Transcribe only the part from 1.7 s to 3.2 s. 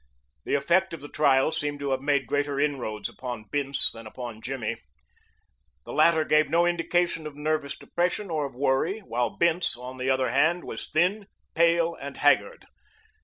to have made greater inroads